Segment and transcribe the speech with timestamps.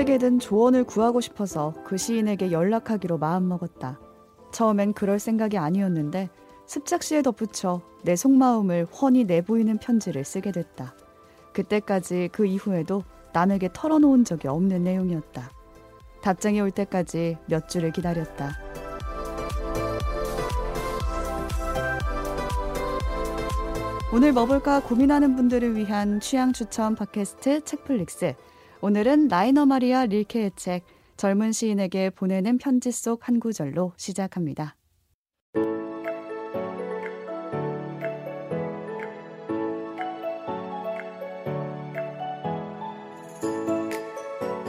[0.00, 3.98] 누구에게든 조언을 구하고 싶어서 그 시인에게 연락하기로 마음먹었다.
[4.52, 6.30] 처음엔 그럴 생각이 아니었는데
[6.66, 10.94] 습작시에 덧붙여 내 속마음을 훤히 내보이는 편지를 쓰게 됐다.
[11.52, 15.50] 그때까지 그 이후에도 남에게 털어놓은 적이 없는 내용이었다.
[16.22, 18.52] 답장이 올 때까지 몇 주를 기다렸다.
[24.12, 28.34] 오늘 뭐 볼까 고민하는 분들을 위한 취향 추천 팟캐스트 책플릭스.
[28.82, 30.84] 오늘은 라이너 마리아 릴케의 책
[31.16, 34.76] 젊은 시인에게 보내는 편지 속 한 구절로 시작합니다.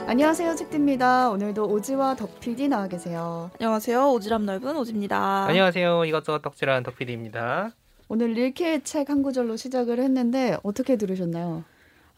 [0.07, 1.29] 안녕하세요, 책디입니다.
[1.29, 3.49] 오늘도 오지와 덕PD 나와 계세요.
[3.59, 3.99] 안녕하세요.
[4.01, 5.46] 오지랖 넓은 오지입니다.
[5.46, 6.03] 안녕하세요.
[6.05, 7.71] 이것저것 덕질한 덕PD입니다.
[8.09, 11.63] 오늘 릴케의 책 한 구절로 시작을 했는데 어떻게 들으셨나요?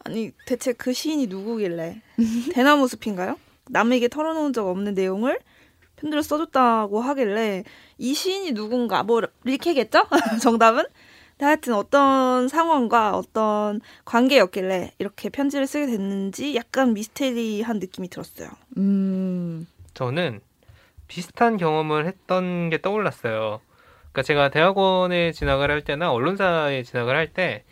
[0.04, 2.00] 아니 대체 그 시인이 누구길래
[2.52, 3.38] 대나무 숲인가요?
[3.70, 5.38] 남에게 털어놓은 적 없는 내용을
[5.96, 7.64] 편지로 써줬다고 하길래
[7.98, 10.06] 이 시인이 누군가 뭐 릴케겠죠?
[10.42, 10.84] 정답은?
[11.32, 18.50] 근데 하여튼 어떤 상황과 어떤 관계였길래 이렇게 편지를 쓰게 됐는지 약간 미스테리한 느낌이 들었어요.
[18.76, 20.40] 음, 저는
[21.08, 23.60] 비슷한 경험을 했던 게 떠올랐어요.
[24.12, 27.64] 그러니까 제가 대학원에 진학을 할 때나 언론사에 진학을 할 때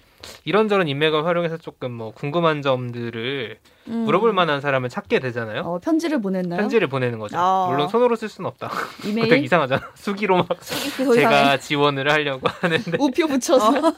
[0.45, 3.93] 이런저런 인맥을 활용해서 조금 뭐 궁금한 점들을 음.
[4.05, 5.63] 물어볼 만한 사람을 찾게 되잖아요.
[5.63, 6.61] 어, 편지를 보냈나요?
[6.61, 7.37] 편지를 보내는 거죠.
[7.39, 7.67] 아.
[7.71, 8.69] 물론 손으로 쓸 수는 없다.
[8.69, 9.45] 그거 되게 이메일?
[9.45, 9.91] 이상하잖아.
[9.95, 10.49] 수기로 막
[10.97, 11.17] 그거 이상해.
[11.17, 13.73] 제가 지원을 하려고 하는데 우표 붙여서.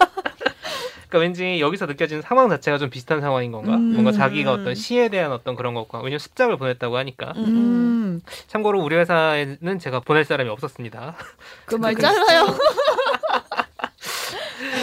[1.08, 3.74] 그러니까 왠지 여기서 느껴지는 상황 자체가 좀 비슷한 상황인 건가?
[3.76, 3.92] 음.
[3.92, 7.44] 뭔가 자기가 어떤 시에 대한 어떤 그런 것과 왜냐면 습작을 보냈다고 하니까 음.
[7.44, 11.14] 음, 참고로 우리 회사에는 제가 보낼 사람이 없었습니다.
[11.66, 12.46] 그 말 잘라요.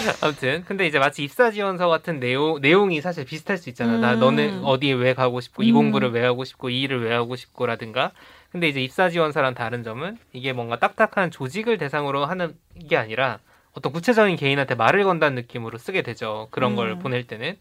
[0.21, 3.97] 아무튼 근데 이제 마치 입사 지원서 같은 내용 내용이 사실 비슷할 수 있잖아.
[3.97, 4.19] 나 음.
[4.19, 5.75] 너는 어디에 왜 가고 싶고 이 음.
[5.75, 8.11] 공부를 왜 하고 싶고 이 일을 왜 하고 싶고라든가.
[8.51, 12.55] 근데 이제 입사 지원서랑 다른 점은 이게 뭔가 딱딱한 조직을 대상으로 하는
[12.89, 13.39] 게 아니라
[13.73, 16.47] 어떤 구체적인 개인한테 말을 건다는 느낌으로 쓰게 되죠.
[16.51, 16.99] 그런 걸 음.
[16.99, 17.57] 보낼 때는.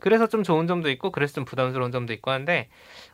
[0.00, 2.68] 그래서 좀 좋은 점도 있고 그래서 좀 부담스러운 점도 있고 한데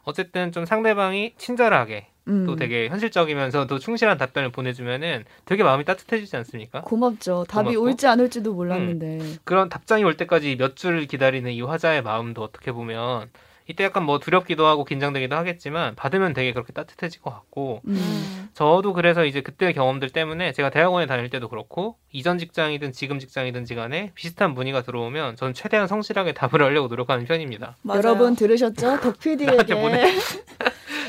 [0.05, 6.83] 어쨌든 좀 상대방이 친절하게 음, 또 되게 현실적이면서도 충실한 답변을 보내주면은 되게 마음이 따뜻해지지 않습니까?
[6.83, 7.45] 고맙죠.
[7.49, 7.83] 답이 고맙고.
[7.85, 9.19] 올지 안 올지도 몰랐는데.
[9.45, 13.31] 그런 답장이 올 때까지 몇 주를 기다리는 이 화자의 마음도 어떻게 보면
[13.71, 17.95] 이때 약간 뭐 두렵기도 하고 긴장되기도 하겠지만 받으면 되게 그렇게 따뜻해질 것 같고 음.
[17.97, 18.49] 음.
[18.55, 23.75] 저도 그래서 이제 그때 경험들 때문에 제가 대학원에 다닐 때도 그렇고 이전 직장이든 지금 직장이든지
[23.75, 27.77] 간에 비슷한 문의가 들어오면 저는 최대한 성실하게 답을 하려고 노력하는 편입니다.
[27.83, 27.99] 맞아요.
[27.99, 29.01] 여러분 들으셨죠?
[29.01, 30.01] 덕 나한테 보내.
[30.01, 30.19] PD에게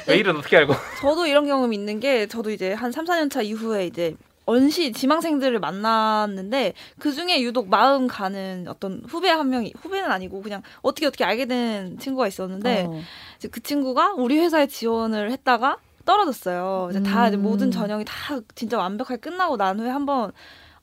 [0.09, 0.74] 메일은 어떻게 알고?
[1.02, 4.16] 저도 이런 경험이 있는 게 저도 이제 한 3, 4년 차 이후에 이제
[4.46, 10.64] 언시 지망생들을 만났는데 그 중에 유독 마음 가는 어떤 후배 한 명이 후배는 아니고 그냥
[10.81, 13.02] 어떻게 어떻게 알게 된 친구가 있었는데 어,
[13.38, 16.88] 이제 그 친구가 우리 회사에 지원을 했다가 떨어졌어요.
[16.90, 17.44] 이제 다 이제 음.
[17.44, 20.31] 모든 전형이 다 진짜 완벽하게 끝나고 난 후에 한번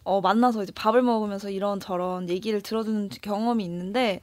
[0.05, 4.21] 어, 만나서 이제 밥을 먹으면서 이런 저런 얘기를 들어주는 경험이 있는데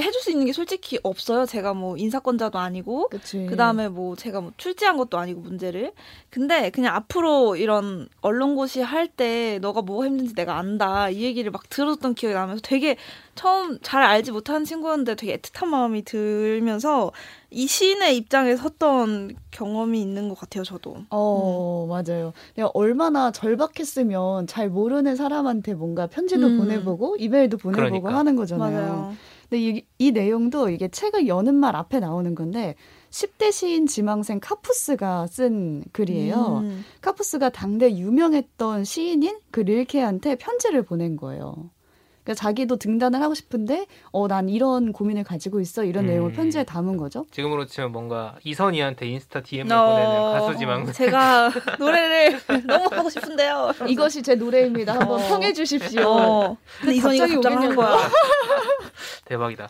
[0.00, 1.44] 해줄 수 있는 게 솔직히 없어요.
[1.46, 3.46] 제가 뭐 인사권자도 아니고 그치.
[3.48, 5.92] 그 다음에 뭐 제가 뭐 출제한 것도 아니고 문제를.
[6.30, 11.08] 근데 그냥 앞으로 이런 언론고시 할 때 너가 뭐가 힘든지 내가 안다.
[11.08, 12.96] 이 얘기를 막 들었던 기억이 나면서 되게
[13.34, 17.10] 처음 잘 알지 못하는 친구였는데 되게 애틋한 마음이 들면서
[17.50, 20.98] 이 시인의 입장에 섰던 경험이 있는 것 같아요, 저도.
[21.10, 22.32] 어, 맞아요.
[22.54, 26.58] 내가 얼마나 절박했으면 잘 모르는 사람한테 뭔가 편지도 음.
[26.58, 28.14] 보내보고 이메일도 보내보고 그러니까.
[28.18, 28.70] 하는 거잖아요.
[28.70, 29.14] 맞아요.
[29.48, 32.74] 근데 이, 이 내용도 이게 책을 여는 말 앞에 나오는 건데
[33.10, 36.58] 10대 시인 지망생 카푸스가 쓴 글이에요.
[36.64, 36.84] 음.
[37.00, 41.70] 카푸스가 당대 유명했던 시인인 그 릴케한테 편지를 보낸 거예요.
[42.28, 46.08] 그러니까 자기도 등단을 하고 싶은데 어 난 이런 고민을 가지고 있어 이런 음.
[46.08, 47.24] 내용을 편지에 담은 거죠.
[47.30, 50.92] 지금으로 치면 뭔가 이선희한테 인스타 DM을 어, 보내는 가수 지망.
[50.92, 53.72] 제가 노래를 너무 하고 싶은데요.
[53.86, 54.92] 이것이 제 노래입니다.
[54.92, 55.28] 한번 어.
[55.28, 56.02] 평해 주십시오.
[56.06, 56.56] 어.
[56.80, 57.74] 근데 이선이가 갑자기 오겠냐고.
[57.80, 57.96] 거야.
[59.24, 59.68] 대박이다.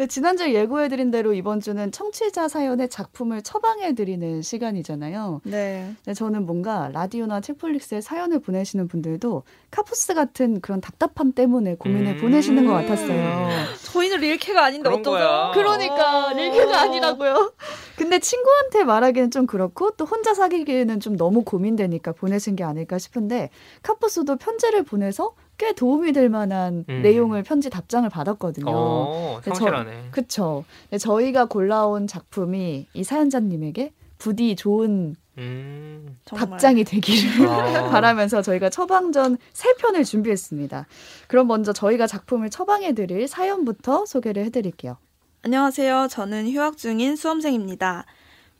[0.00, 5.42] 네, 지난주에 예고해드린 대로 이번 주는 청취자 사연의 작품을 처방해드리는 시간이잖아요.
[5.44, 5.94] 네.
[6.06, 12.20] 네, 저는 뭔가 라디오나 책플릭스에 사연을 보내시는 분들도 카푸스 같은 그런 답답함 때문에 고민을 음.
[12.22, 13.50] 보내시는 것 같았어요.
[13.92, 14.88] 저희는 릴케가 아닌데?
[15.02, 15.50] 거야.
[15.52, 17.52] 그러니까 릴케가 아니라고요.
[17.96, 23.50] 근데 친구한테 말하기는 좀 그렇고 또 혼자 사귀기에는 좀 너무 고민되니까 보내신 게 아닐까 싶은데
[23.82, 27.02] 카푸스도 편지를 보내서 꽤 도움이 될 만한 음.
[27.02, 28.64] 내용을 편지 답장을 받았거든요.
[28.66, 30.08] 어, 네, 저- 성실하네.
[30.10, 30.64] 그쵸.
[30.88, 36.18] 네, 저희가 골라온 작품이 이 사연자님에게 부디 좋은 음.
[36.24, 37.90] 답장이 되기를 아.
[37.90, 40.86] 바라면서 저희가 처방전 세 편을 준비했습니다.
[41.28, 44.96] 그럼 먼저 저희가 작품을 처방해드릴 사연부터 소개를 해드릴게요.
[45.42, 46.08] 안녕하세요.
[46.10, 48.06] 저는 휴학 중인 수험생입니다.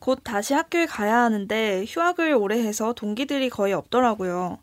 [0.01, 4.59] 곧 다시 학교에 가야 하는데 휴학을 오래 해서 동기들이 거의 없더라고요.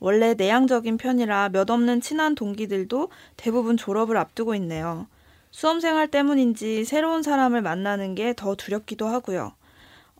[0.00, 5.06] 원래 내향적인 편이라 몇 없는 친한 동기들도 대부분 졸업을 앞두고 있네요.
[5.50, 9.52] 수험생활 때문인지 새로운 사람을 만나는 게 더 두렵기도 하고요.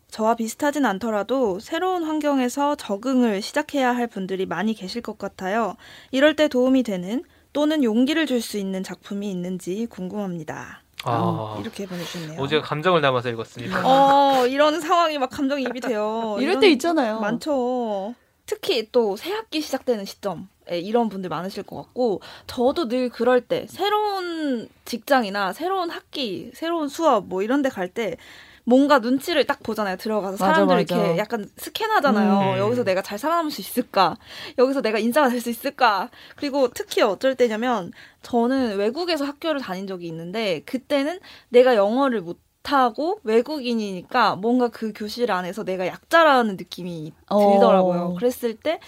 [0.09, 5.75] 저와 비슷하진 않더라도 새로운 환경에서 적응을 시작해야 할 분들이 많이 계실 것 같아요.
[6.11, 7.23] 이럴 때 도움이 되는
[7.53, 10.83] 또는 용기를 줄 수 있는 작품이 있는지 궁금합니다.
[11.03, 12.39] 아, 이렇게 보내주셨네요.
[12.41, 13.81] 오제 감정을 담아서 읽었습니다.
[13.87, 16.35] 어, 이런 상황이 막 감정이입이 돼요.
[16.39, 17.19] 이럴 때 있잖아요.
[17.21, 18.13] 많죠.
[18.51, 23.65] 특히 또 새 학기 시작되는 시점에 이런 분들 많으실 것 같고 저도 늘 그럴 때
[23.69, 28.17] 새로운 직장이나 새로운 학기, 새로운 수업 뭐 이런 데 갈 때
[28.65, 29.95] 뭔가 눈치를 딱 보잖아요.
[29.97, 30.75] 들어가서 사람들.
[31.05, 32.53] 이렇게 약간 스캔하잖아요.
[32.55, 32.57] 음.
[32.59, 34.17] 여기서 내가 잘 살아남을 수 있을까?
[34.57, 36.09] 여기서 내가 인자가 될 수 있을까?
[36.35, 41.19] 그리고 특히 어쩔 때냐면 저는 외국에서 학교를 다닌 적이 있는데 그때는
[41.49, 47.37] 내가 영어를 못 하고 외국인이니까 뭔가 그 교실 안에서 내가 약자라는 느낌이 어.
[47.37, 48.15] 들더라고요.
[48.17, 48.79] 그랬을 때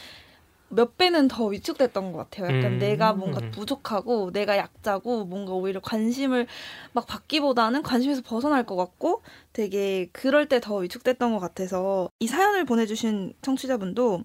[0.70, 2.48] 몇 배는 더 위축됐던 것 같아요.
[2.48, 2.80] 약간 음.
[2.80, 6.48] 내가 뭔가 부족하고 내가 약자고 뭔가 오히려 관심을
[6.94, 9.22] 막 받기보다는 관심에서 벗어날 것 같고
[9.54, 14.24] 되게 그럴 때 더 위축됐던 것 같아서 이 사연을 보내주신 청취자분도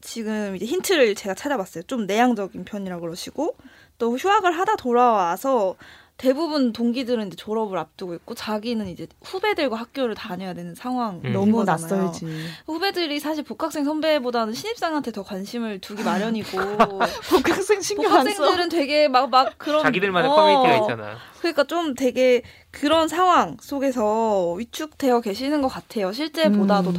[0.00, 1.84] 지금 이제 힌트를 제가 찾아봤어요.
[1.84, 3.56] 좀 내향적인 편이라 그러시고
[3.98, 5.76] 또 휴학을 하다 돌아와서
[6.22, 11.32] 대부분 동기들은 이제 졸업을 앞두고 있고 자기는 이제 후배들과 학교를 다녀야 되는 상황 음.
[11.32, 11.64] 너무.
[11.64, 12.26] 낯설지.
[12.66, 16.48] 후배들이 사실 복학생 선배보다는 신입생한테 더 관심을 두기 마련이고
[17.28, 18.30] 복학생 신경 안 써.
[18.36, 21.16] 복학생들은 되게 막 막 그런 자기들만의 어, 커뮤니티가 있잖아.
[21.40, 22.42] 그러니까 좀 되게
[22.72, 26.10] 그런 상황 속에서 위축되어 계시는 것 같아요.
[26.12, 26.94] 실제보다도 음.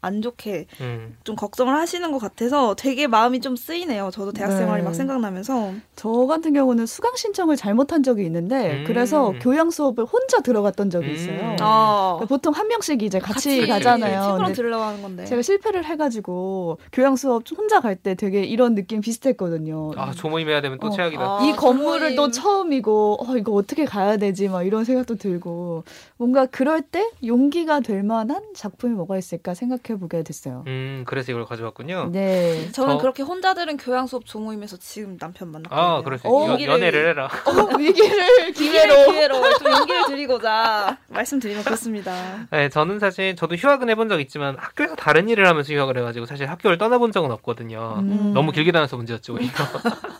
[0.00, 1.16] 더안 좋게 음.
[1.22, 4.10] 좀 걱정을 하시는 것 같아서 되게 마음이 좀 쓰이네요.
[4.10, 4.56] 저도 대학 네.
[4.56, 8.84] 생활이 막 생각나면서 저 같은 경우는 수강 신청을 잘못한 적이 있는데 음.
[8.86, 11.14] 그래서 교양 수업을 혼자 들어갔던 적이 음.
[11.14, 11.56] 있어요.
[11.60, 14.38] 어, 그러니까 보통 한 명씩 이제 같이, 같이 가잖아요.
[14.54, 15.26] 들으려고 하는 건데.
[15.26, 19.90] 제가 실패를 해가지고 교양 수업 혼자 갈 때 되게 이런 느낌 비슷했거든요.
[19.96, 20.90] 아 조모임 해야 되면 또 어.
[20.90, 21.20] 최악이다.
[21.20, 22.32] 아, 이 건물을 또 정모임.
[22.32, 25.84] 처음이고 어 이거 어떻게 가야 되지 막 이런 생각도 들고
[26.16, 30.64] 뭔가 그럴 때 용기가 될 만한 작품이 뭐가 있을까 생각해 보게 됐어요.
[30.66, 32.08] 음 그래서 이걸 가져왔군요.
[32.12, 32.70] 네.
[32.72, 35.80] 저는 저- 그렇게 혼자 들은 교양 수업 조모임에서 지금 남편 만났거든요.
[35.80, 37.28] 아 그래서 어, 연애를 해라.
[37.44, 42.46] 어, 위기를 기회로 기회로 좀 용기를 드리고자 말씀드리면 그렇습니다.
[42.50, 46.48] 네, 저는 사실 저도 휴학은 해본 적 있지만 학교에서 다른 일을 하면서 휴학을 해가지고 사실
[46.48, 47.96] 학교를 떠나본 적은 없거든요.
[47.98, 48.32] 음.
[48.34, 49.50] 너무 길게 다녀서 문제였죠 오히려.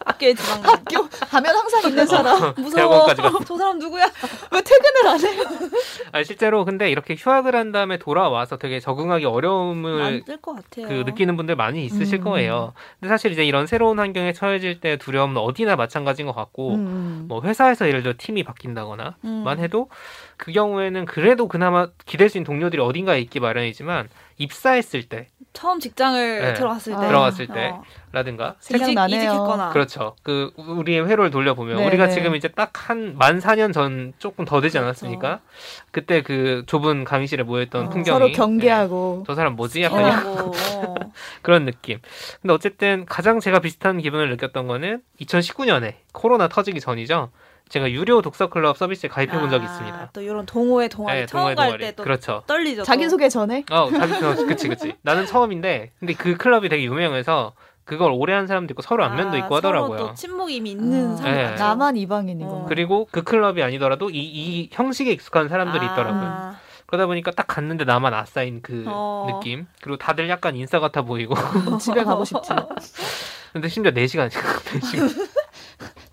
[0.05, 2.71] 학교에 지방 학교 가면 항상 있는 사람 무서워.
[2.75, 3.31] 대학원까지 가.
[3.47, 4.05] 저 사람 누구야?
[4.51, 5.43] 왜 퇴근 을 안 해요?
[6.13, 10.03] 아 실제로 근데 이렇게 휴학을 한 다음에 돌아와서 되게 적응하기 어려움을.
[10.89, 12.25] 그 느끼는 분들 많이 있으실 음.
[12.25, 12.73] 거예요.
[12.99, 17.25] 근데 사실 이제 이런 새로운 환경에 처해질 때 두려움은 어디나 마찬가지인 것 같고 음.
[17.29, 19.43] 뭐 회사에서 예를 들어 팀이 바뀐다거나 음.
[19.45, 19.89] 만 해도
[20.37, 24.09] 그 경우에는 그래도 그나마 기댈 수 있는 동료들이 어딘가에 있기 마련이지만
[24.39, 26.55] 입사했을 때 처음 직장을 네.
[26.55, 27.09] 들어갔을 때 아.
[27.09, 29.19] 들어갔을 어, 때라든가 생각나네요.
[29.19, 30.15] 이직했거나 그렇죠.
[30.23, 32.15] 그 우리의 회로를 돌려보면 네, 우리가 네.
[32.15, 35.41] 지금 이제 딱 한만 4년 전 조금 더 되지 않았습니까?
[35.91, 39.83] 그때 그 좁은 강의실에 모여있던 어, 풍경이 서로 경계하고 네, 저 사람 뭐지?
[39.83, 40.95] 약간 어.
[41.43, 41.99] 그런 느낌.
[42.41, 47.31] 근데 어쨌든 가장 제가 비슷한 기분을 느꼈던 거는 2019년에 코로나 터지기 전이죠.
[47.69, 50.11] 제가 유료 독서 클럽 서비스에 가입해 본 적이 아, 있습니다.
[50.13, 51.85] 또 이런 동호회 동아리 네, 처음 동호회, 갈 동아리.
[51.87, 52.43] 때또 그렇죠.
[52.47, 52.83] 떨리죠.
[52.83, 52.85] 또.
[52.85, 54.95] 자기 소개 전에 어, 자기 어, 그치 그치.
[55.03, 57.53] 나는 처음인데 근데 그 클럽이 되게 유명해서
[57.85, 59.97] 그걸 오래 한 사람도 있고 서로 안면도 아, 있고 하더라고요.
[59.99, 61.55] 서로 또 친목이 이미 있는 아, 사람이 네.
[61.55, 62.57] 나만 이방인이구나.
[62.59, 62.67] 어.
[62.69, 66.55] 그리고 그 클럽이 아니더라도 이, 이 형식에 익숙한 사람들이 아, 있더라고요.
[66.87, 69.27] 그러다 보니까 딱 갔는데 나만 아싸인 그 어.
[69.31, 69.67] 느낌.
[69.83, 71.35] 그리고 다들 약간 인싸 같아 보이고.
[71.79, 72.51] 집에 가고 싶지.
[73.53, 74.31] 근데 심지어 4시간씩.
[74.33, 75.29] 4시간.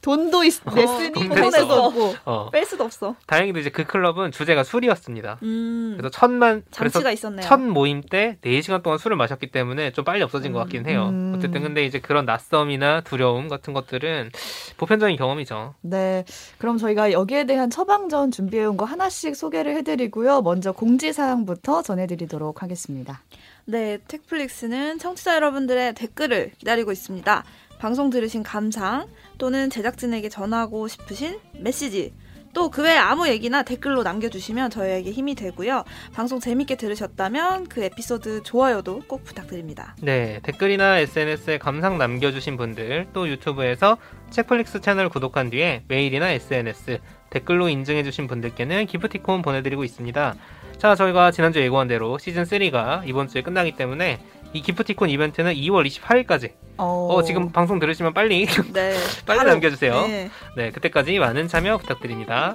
[0.05, 1.65] 돈도 있, 냈으니 돈 보낼 냈어.
[1.65, 2.15] 수 없고.
[2.25, 2.49] 어.
[2.51, 3.15] 뺄 수도 없어.
[3.25, 5.39] 다행히도 이제 그 클럽은 주제가 술이었습니다.
[5.41, 7.41] 음, 그래서 천만 그래서 장치가 있었네요.
[7.43, 11.07] 첫 모임 때 4시간 동안 술을 마셨기 때문에 좀 빨리 없어진 것 같긴 해요.
[11.09, 11.33] 음.
[11.35, 14.29] 어쨌든 근데 이제 그런 낯섦이나 두려움 같은 것들은
[14.77, 15.73] 보편적인 경험이죠.
[15.81, 16.23] 네.
[16.59, 20.41] 그럼 저희가 여기에 대한 처방전 준비해 온 거 하나씩 소개를 해 드리고요.
[20.41, 23.21] 먼저 공지 사항부터 전해 드리도록 하겠습니다.
[23.65, 27.43] 네, 텍플릭스는 청취자 여러분들의 댓글을 기다리고 있습니다.
[27.79, 29.07] 방송 들으신 감상
[29.37, 32.13] 또는 제작진에게 전하고 싶으신 메시지
[32.55, 35.83] 또 그 외에 아무 얘기나 댓글로 남겨주시면 저희에게 힘이 되고요.
[36.13, 39.95] 방송 재밌게 들으셨다면 그 에피소드 좋아요도 꼭 부탁드립니다.
[40.01, 43.97] 네, 댓글이나 SNS에 감상 남겨주신 분들, 또 유튜브에서
[44.29, 46.99] 책플릭스 채널 구독한 뒤에 메일이나 SNS,
[47.29, 50.35] 댓글로 인증해주신 분들께는 기프티콘 보내드리고 있습니다.
[50.77, 54.19] 자, 저희가 지난주 예고한 대로 시즌 3가 이번 주에 끝나기 때문에
[54.55, 56.53] 이 기프티콘 이벤트는 2월 28일까지.
[56.77, 58.95] 어, 어, 지금 방송 들으시면 빨리, 네,
[59.27, 59.49] 빨리 바로.
[59.49, 60.07] 남겨주세요.
[60.07, 60.29] 네.
[60.55, 62.53] 네, 그때까지 많은 참여 부탁드립니다.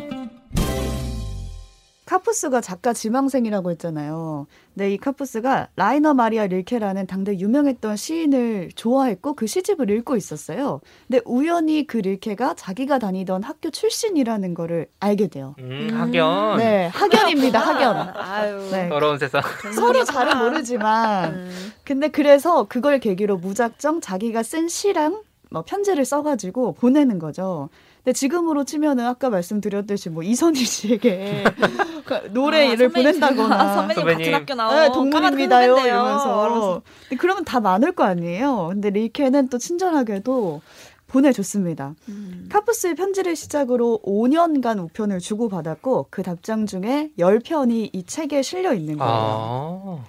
[2.10, 4.48] 카푸스가 작가 지망생이라고 했잖아요.
[4.74, 10.80] 근데 이 카푸스가 라이너 마리아 릴케라는 당대 유명했던 시인을 좋아했고 그 시집을 읽고 있었어요.
[11.06, 15.54] 근데 우연히 그 릴케가 자기가 다니던 학교 출신이라는 거를 알게 돼요.
[15.60, 15.96] 음, 음.
[15.96, 16.56] 학연.
[16.58, 17.60] 네, 학연입니다.
[17.60, 18.08] 학연.
[18.16, 18.68] 아유.
[18.72, 18.88] 네.
[18.88, 19.42] 더러운 세상.
[19.72, 21.72] 서로 잘은 모르지만 음.
[21.84, 27.68] 근데 그래서 그걸 계기로 무작정 자기가 쓴 시랑 뭐 편지를 써가지고 보내는 거죠.
[28.04, 31.44] 근데 지금으로 치면은 아까 말씀드렸듯이 뭐 이선희 씨에게
[32.04, 34.18] 그 노래를 아, 보낸다거나 선배님, 선배님.
[34.18, 38.68] 같은 학교 나오 네, 동문입니다요 이러면서 근데 그러면 다 많을 거 아니에요.
[38.72, 40.62] 근데 리케는 또 친절하게도
[41.08, 41.94] 보내줬습니다.
[42.08, 42.48] 음.
[42.50, 49.12] 카푸스의 편지를 시작으로 5년간 우편을 주고받았고 그 답장 중에 10편이 이 책에 실려 있는 거예요.
[49.12, 50.04] 아,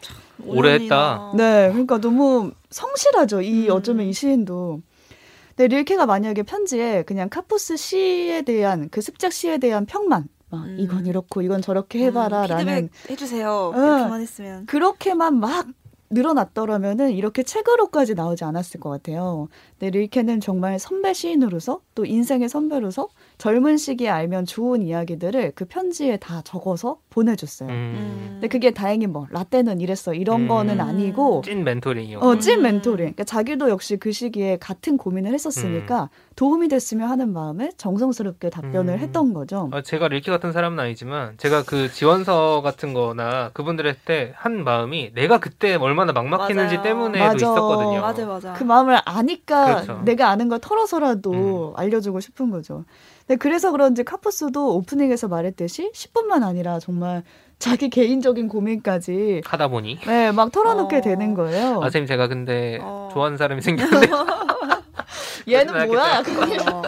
[0.45, 1.31] 오래 했다.
[1.35, 3.41] 네, 그러니까 너무 성실하죠.
[3.41, 3.71] 이 음.
[3.75, 4.81] 어쩌면 이 시인도.
[5.55, 10.77] 근데 릴케가 만약에 편지에 그냥 카푸스 시에 대한 그 습작 시에 대한 평만, 막 음.
[10.79, 13.73] 이건 이렇고 이건 저렇게 해봐라라는 피드백 해주세요.
[13.75, 13.81] 응.
[13.81, 14.65] 이렇게만 했으면.
[14.65, 15.67] 그렇게만 막
[16.11, 19.47] 늘어났더라면은 이렇게 책으로까지 나오지 않았을 것 같아요.
[19.79, 23.07] 근데 릴케는 정말 선배 시인으로서 또 인생의 선배로서
[23.41, 27.69] 젊은 시기에 알면 좋은 이야기들을 그 편지에 다 적어서 보내줬어요.
[27.69, 28.27] 음.
[28.33, 30.47] 근데 그게 다행히 뭐 라떼는 이랬어 이런 음.
[30.47, 32.19] 거는 아니고 찐 멘토링이요.
[32.19, 32.61] 어, 찐 음.
[32.61, 32.97] 멘토링.
[32.97, 38.99] 그러니까 자기도 역시 그 시기에 같은 고민을 했었으니까 도움이 됐으면 하는 마음에 정성스럽게 답변을 음.
[38.99, 39.69] 했던 거죠.
[39.71, 45.39] 아, 제가 릴키 같은 사람은 아니지만 제가 그 지원서 같은 거나 그분들 할때한 마음이 내가
[45.39, 46.83] 그때 얼마나 막막했는지 맞아요.
[46.83, 47.35] 때문에도 맞아.
[47.37, 48.01] 있었거든요.
[48.01, 48.53] 맞아 맞아.
[48.53, 49.93] 그 마음을 아니까 그렇죠.
[49.93, 50.05] 음.
[50.05, 52.85] 내가 아는 걸 털어서라도 알려주고 싶은 거죠.
[53.31, 57.23] 근데 그래서 그런지 카푸스도 오프닝에서 말했듯이 10분만 아니라 정말
[57.59, 61.01] 자기 개인적인 고민까지 하다 보니 네, 막 털어놓게 어.
[61.01, 61.77] 되는 거예요.
[61.77, 63.07] 아 선생님 제가 근데 어.
[63.13, 64.07] 좋아하는 사람이 생겼는데
[65.47, 66.23] 얘는 뭐야?
[66.73, 66.81] 어.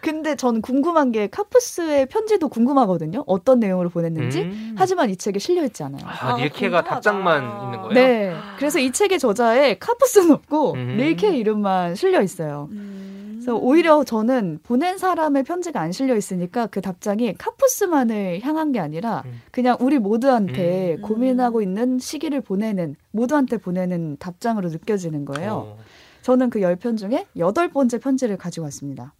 [0.00, 3.24] 근데 전 궁금한 게 카푸스의 편지도 궁금하거든요.
[3.26, 4.42] 어떤 내용으로 보냈는지.
[4.42, 4.76] 음.
[4.78, 6.02] 하지만 이 책에 실려 있지 않아요.
[6.04, 6.88] 아, 아, 릴케가 궁금하다.
[6.88, 7.92] 답장만 있는 거예요?
[7.94, 8.36] 네.
[8.58, 10.96] 그래서 이 책의 저자에 카푸스는 없고 음.
[10.98, 12.68] 릴케 이름만 실려 있어요.
[12.70, 13.17] 음.
[13.48, 19.22] 그래서 오히려 저는 보낸 사람의 편지가 안 실려 있으니까 그 답장이 카푸스만을 향한 게 아니라
[19.24, 19.40] 음.
[19.50, 21.00] 그냥 우리 모두한테 음.
[21.00, 25.52] 고민하고 있는 시기를 보내는 모두한테 보내는 답장으로 느껴지는 거예요.
[25.52, 25.78] 어.
[26.20, 29.14] 저는 그 열 편 중에 여덟 번째 편지를 가지고 왔습니다.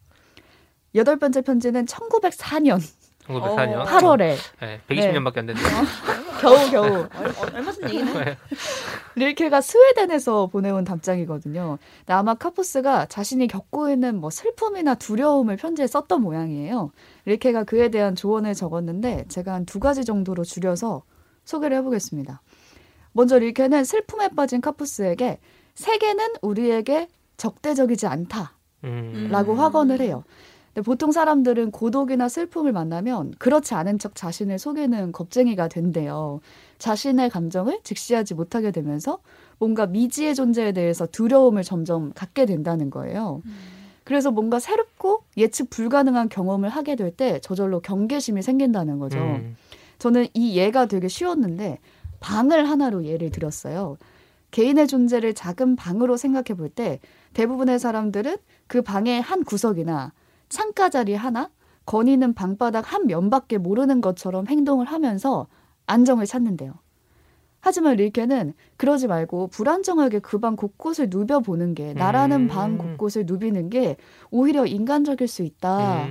[0.95, 2.81] 여덟 번째 편지는 1904년
[3.29, 3.85] 1904년 어.
[3.85, 5.67] 8월에 네, 120년밖에 안 됐네요.
[6.41, 8.37] 겨우 겨우 얼- 얼마 전 얘기네.
[9.17, 11.79] 릴케가 스웨덴에서 보내온 답장이거든요.
[12.01, 16.93] 근데 아마 카푸스가 자신이 겪고 있는 뭐 슬픔이나 두려움을 편지에 썼던 모양이에요.
[17.27, 21.03] 릴케가 그에 대한 조언을 적었는데 제가 한 두 가지 정도로 줄여서
[21.45, 22.41] 소개를 해보겠습니다.
[23.13, 25.39] 먼저 릴케는 슬픔에 빠진 카푸스에게
[25.75, 28.49] 세계는 우리에게 적대적이지 않다라고
[28.85, 29.29] 음.
[29.35, 29.59] 음.
[29.61, 30.25] 확언을 해요.
[30.79, 36.41] 근데 보통 사람들은 고독이나 슬픔을 만나면 그렇지 않은 척 자신을 속이는 겁쟁이가 된대요.
[36.79, 39.19] 자신의 감정을 직시하지 못하게 되면서
[39.59, 43.43] 뭔가 미지의 존재에 대해서 두려움을 점점 갖게 된다는 거예요.
[44.05, 49.19] 그래서 뭔가 새롭고 예측 불가능한 경험을 하게 될 때 저절로 경계심이 생긴다는 거죠.
[49.19, 49.57] 음.
[49.99, 51.79] 저는 이 예가 되게 쉬웠는데
[52.21, 53.97] 방을 하나로 예를 들었어요.
[54.53, 57.01] 개인의 존재를 작은 방으로 생각해 볼 때
[57.35, 58.37] 대부분의 사람들은
[58.69, 60.13] 그 방의 한 구석이나
[60.49, 61.51] 창가 자리 하나,
[61.87, 65.47] 거니는 방바닥 한 면밖에 모르는 것처럼 행동을 하면서
[65.87, 66.75] 안정을 찾는데요.
[67.61, 72.47] 하지만 릴케는 그러지 말고 불안정하게 그 방 곳곳을 누벼보는 게 나라는 음.
[72.49, 73.97] 방 곳곳을 누비는 게
[74.31, 76.05] 오히려 인간적일 수 있다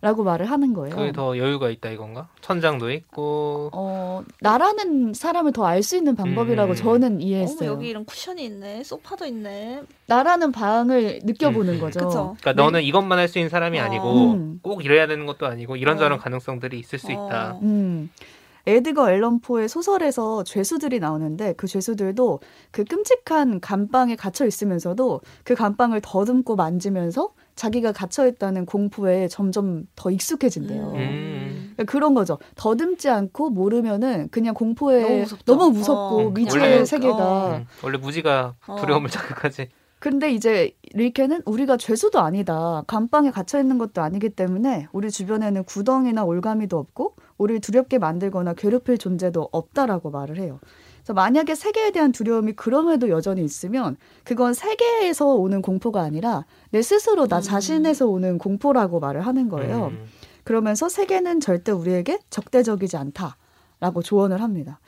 [0.00, 0.26] 라고 음.
[0.26, 0.94] 말을 하는 거예요.
[0.94, 2.28] 그게 더 여유가 있다 이건가?
[2.40, 6.76] 천장도 있고 어, 나라는 사람을 더 알 수 있는 방법이라고 음.
[6.76, 7.70] 저는 어, 이해했어요.
[7.70, 8.84] 여기 이런 쿠션이 있네.
[8.84, 9.82] 소파도 있네.
[10.06, 11.80] 나라는 방을 느껴보는 음.
[11.80, 12.00] 거죠.
[12.06, 12.36] 그쵸.
[12.40, 13.84] 그러니까 너는 이것만 할 수 있는 사람이 어.
[13.84, 14.60] 아니고 음.
[14.62, 16.18] 꼭 이래야 되는 것도 아니고 이런저런 어.
[16.18, 17.10] 가능성들이 있을 수 어.
[17.12, 17.58] 있다.
[17.62, 18.10] 음.
[18.66, 26.00] 에드거 앨런 포의 소설에서 죄수들이 나오는데 그 죄수들도 그 끔찍한 감방에 갇혀 있으면서도 그 감방을
[26.02, 30.92] 더듬고 만지면서 자기가 갇혀 있다는 공포에 점점 더 익숙해진대요.
[30.94, 31.72] 음.
[31.74, 32.38] 그러니까 그런 거죠.
[32.56, 35.44] 더듬지 않고 모르면은 그냥 공포에 너무 무섭죠.
[35.44, 37.66] 너무 무섭고 어, 미지의 원래- 세계가 음.
[37.82, 38.76] 원래 무지가 어.
[38.80, 39.68] 두려움을 자극하지.
[40.00, 42.82] 근데 이제 릴케는 우리가 죄수도 아니다.
[42.86, 48.98] 감방에 갇혀 있는 것도 아니기 때문에 우리 주변에는 구덩이나 올가미도 없고 우리를 두렵게 만들거나 괴롭힐
[48.98, 50.60] 존재도 없다라고 말을 해요.
[51.04, 57.26] 그래서 만약에 세계에 대한 두려움이 그럼에도 여전히 있으면 그건 세계에서 오는 공포가 아니라 내 스스로
[57.28, 57.42] 나 음.
[57.42, 59.88] 자신에서 오는 공포라고 말을 하는 거예요.
[59.88, 60.06] 음.
[60.44, 64.80] 그러면서 세계는 절대 우리에게 적대적이지 않다라고 조언을 합니다.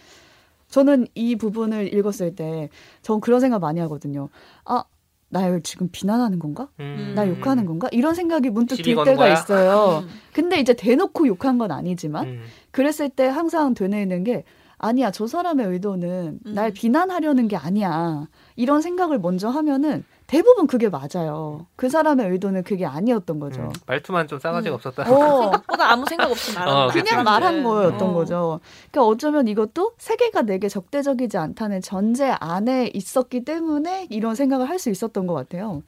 [0.69, 2.71] 저는 이 부분을 읽었을 때
[3.03, 4.31] 전 그런 생각 많이 하거든요.
[4.65, 4.85] 아,
[5.29, 6.69] 날 지금 비난하는 건가?
[6.81, 7.13] 음.
[7.15, 7.89] 나 욕하는 건가?
[7.93, 9.33] 이런 생각이 문득 들 때가 거야?
[9.35, 10.03] 있어요.
[10.03, 10.09] 음.
[10.33, 12.43] 근데 이제 대놓고 욕한 건 아니지만 음.
[12.71, 14.45] 그랬을 때 항상 되뇌이는 게
[14.79, 16.55] 아니야 저 사람의 의도는 음.
[16.55, 22.85] 날 비난하려는 게 아니야 이런 생각을 먼저 하면은 대부분 그게 맞아요 그 사람의 의도는 그게
[22.85, 23.71] 아니었던 거죠 음.
[23.87, 24.77] 말투만 좀 싸가지가 음.
[24.77, 25.03] 없었다.
[25.11, 27.23] 어, 생각보다 아무 생각 없이 말하는 어, 그냥 그치.
[27.23, 28.13] 말한 거였던 어.
[28.13, 34.77] 거죠 그러니까 어쩌면 이것도 세계가 내게 적대적이지 않다는 전제 안에 있었기 때문에 이런 생각을 할
[34.77, 35.83] 수 있었던 것 같아요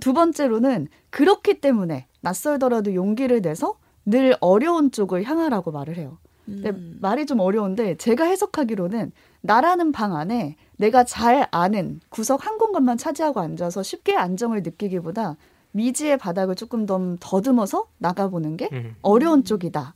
[0.00, 3.74] 두 번째로는 그렇기 때문에 낯설더라도 용기를 내서
[4.04, 6.18] 늘 어려운 쪽을 향하라고 말을 해요
[6.52, 6.98] 음.
[7.00, 13.40] 말이 좀 어려운데 제가 해석하기로는 나라는 방 안에 내가 잘 아는 구석 한 공간만 차지하고
[13.40, 15.36] 앉아서 쉽게 안정을 느끼기보다
[15.72, 18.94] 미지의 바닥을 조금 더 더듬어서 나가보는 게 음.
[19.02, 19.94] 어려운 쪽이다.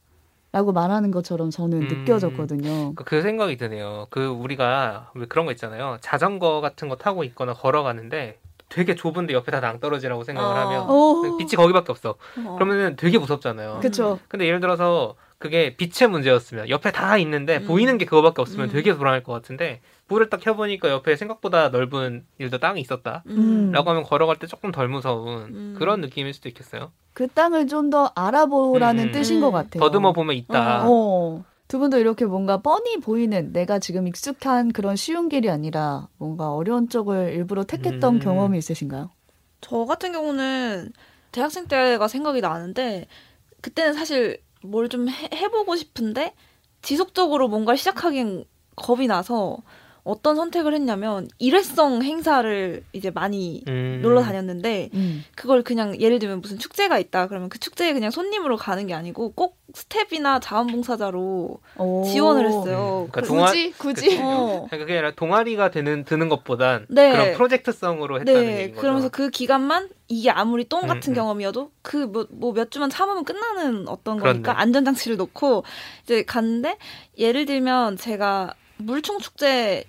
[0.52, 1.88] 라고 말하는 것처럼 저는 음.
[1.88, 2.94] 느껴졌거든요.
[2.94, 4.06] 그- 그 생각이 드네요.
[4.08, 5.98] 그 우리가 왜 그런 거 있잖아요.
[6.00, 8.38] 자전거 같은 거 타고 있거나 걸어가는데
[8.70, 10.60] 되게 좁은데 옆에 다 낭떠러지라고 생각을 어.
[10.60, 12.14] 하면 어, 빛이 거기밖에 없어.
[12.44, 12.54] 어.
[12.54, 13.80] 그러면은 되게 무섭잖아요.
[13.82, 14.18] 그쵸.
[14.28, 17.66] 근데 예를 들어서 그게 빛의 문제였으면 옆에 다 있는데 음.
[17.66, 18.72] 보이는 게 그거밖에 없으면 음.
[18.72, 23.22] 되게 불안할 것 같은데 불을 딱 켜보니까 옆에 생각보다 넓은 일도 땅이 있었다.
[23.26, 23.70] 음.
[23.72, 25.74] 라고 하면 걸어갈 때 조금 덜 무서운 음.
[25.78, 26.90] 그런 느낌일 수도 있겠어요.
[27.12, 29.12] 그 땅을 좀 더 알아보라는 음.
[29.12, 29.40] 뜻인 음.
[29.42, 29.80] 것 같아요.
[29.80, 30.84] 더듬어 보면 있다.
[30.86, 31.44] 어.
[31.68, 36.88] 두 분도 이렇게 뭔가 뻔히 보이는 내가 지금 익숙한 그런 쉬운 길이 아니라 뭔가 어려운
[36.88, 38.20] 쪽을 일부러 택했던 음.
[38.20, 39.10] 경험이 있으신가요?
[39.60, 40.92] 저 같은 경우는
[41.32, 43.06] 대학생 때가 생각이 나는데
[43.60, 46.34] 그때는 사실 뭘 좀 해보고 싶은데
[46.82, 48.44] 지속적으로 뭔가를 시작하기엔
[48.76, 49.58] 겁이 나서
[50.06, 53.98] 어떤 선택을 했냐면 일회성 행사를 이제 많이 음.
[54.02, 55.24] 놀러 다녔는데 음.
[55.34, 59.32] 그걸 그냥 예를 들면 무슨 축제가 있다 그러면 그 축제에 그냥 손님으로 가는 게 아니고
[59.32, 62.04] 꼭 스태프나 자원봉사자로 오.
[62.04, 63.06] 지원을 했어요.
[63.08, 64.18] 음, 그러니까 그- 동아- 굳이 굳이 그치.
[64.22, 64.66] 어.
[64.68, 67.10] 그러니까 그게 아니라 동아리가 되는 드는 것보단 네.
[67.10, 68.80] 그런 프로젝트성으로 했다는 네, 얘기인 거죠.
[68.80, 71.14] 그러면서 그 기간만 이게 아무리 똥 음, 같은 음.
[71.14, 74.34] 경험이어도 그 뭐몇 주만 참으면 끝나는 어떤 그렇네.
[74.34, 75.64] 거니까 안전장치를 놓고
[76.04, 76.78] 이제 갔는데
[77.18, 79.82] 예를 들면 제가 물총 축제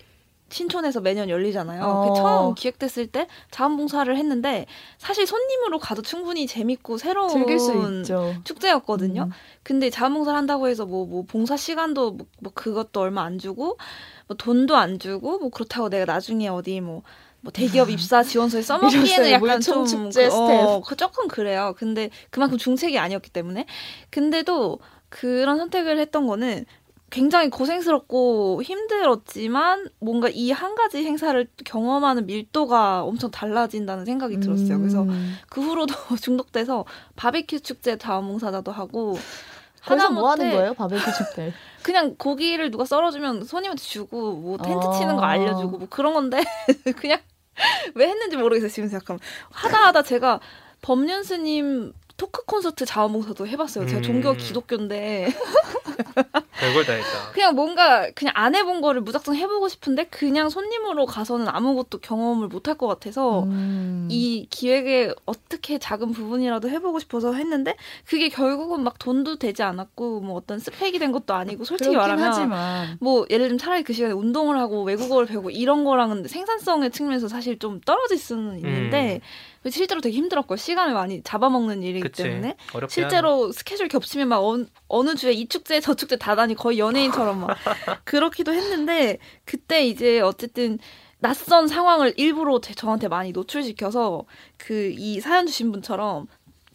[0.50, 1.84] 신촌에서 매년 열리잖아요.
[1.84, 2.10] 어.
[2.14, 4.66] 그 처음 기획됐을 때 자원봉사를 했는데
[4.98, 7.30] 사실 손님으로 가도 충분히 재밌고 새로운.
[8.44, 9.24] 축제였거든요.
[9.24, 9.32] 음.
[9.64, 13.78] 근데 자원봉사를 한다고 해서 뭐, 뭐 봉사 시간도 뭐, 뭐 그것도 얼마 안 주고
[14.28, 17.04] 뭐 돈도 안 주고 뭐 그렇다고 내가 나중에 어디 뭐,
[17.42, 19.32] 뭐 대기업 입사 지원서에 써먹기에는.
[19.32, 21.74] 약간 좀 축제 그, 어, 그 조금 그래요.
[21.78, 23.66] 근데 그만큼 중책이 아니었기 때문에
[24.10, 24.80] 근데도
[25.10, 26.66] 그런 선택을 했던 거는
[27.10, 34.78] 굉장히 고생스럽고 힘들었지만 뭔가 이 한 가지 행사를 경험하는 밀도가 엄청 달라진다는 생각이 들었어요.
[34.80, 35.38] 그래서 음.
[35.50, 39.18] 그 후로도 중독돼서 바베큐 축제 자원봉사자도 하고
[39.86, 40.74] 거기서 뭐 하는 거예요?
[40.74, 41.54] 바베큐 축제.
[41.84, 44.92] 그냥 고기를 누가 썰어주면 손님한테 주고 뭐 텐트 어.
[44.92, 46.44] 치는 거 알려주고 뭐 그런 건데
[46.98, 47.20] 그냥
[47.96, 50.42] 왜 했는지 모르겠어요 지금 생각하면 하다 하다 제가
[50.82, 53.86] 법륜스님 토크 콘서트 자원봉사도 해봤어요.
[53.86, 54.04] 제가 음.
[54.04, 55.28] 종교가 기독교인데
[56.60, 57.32] 별걸 다 했다.
[57.32, 62.68] 그냥 뭔가 그냥 안 해본 거를 무작정 해보고 싶은데 그냥 손님으로 가서는 아무것도 경험을 못
[62.68, 64.08] 할 것 같아서 음.
[64.12, 67.76] 이 기획에 어떻게 작은 부분이라도 해보고 싶어서 했는데
[68.06, 72.98] 그게 결국은 막 돈도 되지 않았고 뭐 어떤 스펙이 된 것도 아니고 솔직히 말하면 하지만
[73.00, 77.58] 뭐 예를 들면 차라리 그 시간에 운동을 하고 외국어를 배우고 이런 거랑은 생산성의 측면에서 사실
[77.58, 79.22] 좀 떨어질 수는 있는데
[79.70, 82.24] 실제로 되게 힘들었고 시간을 많이 잡아먹는 일이기 그치.
[82.24, 82.56] 때문에
[82.90, 87.42] 실제로 스케줄 겹치면 막 어느, 어느 주에 이 축제 저 축제 다 다니 거의 연예인처럼
[87.42, 87.50] 막
[88.06, 90.80] 그렇기도 했는데 그때 이제 어쨌든
[91.20, 94.26] 낯선 상황을 일부러 제- 저한테 많이 노출시켜서
[94.58, 96.28] 그 이 사연 주신 분처럼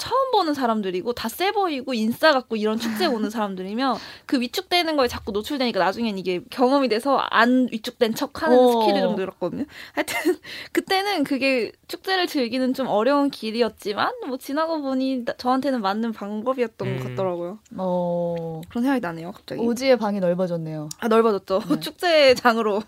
[0.03, 5.07] 처음 보는 사람들이고 다 세 보이고 인싸 같고 이런 축제 오는 사람들이면 그 위축되는 거에
[5.09, 8.81] 자꾸 노출되니까 나중엔 이게 경험이 돼서 안 위축된 척하는 어.
[8.83, 9.65] skill이 좀 늘었거든요.
[9.95, 10.37] 하여튼
[10.73, 16.99] 그때는 그게 축제를 즐기는 좀 어려운 길이었지만 뭐 지나고 보니 나- 저한테는 맞는 방법이었던 음.
[16.99, 17.59] 것 같더라고요.
[17.77, 19.61] 어 그런 생각이 나네요, 갑자기.
[19.61, 20.89] 오지의 방이 넓어졌네요.
[20.99, 21.61] 아 넓어졌죠.
[21.69, 21.79] 네.
[21.81, 22.83] 축제장으로.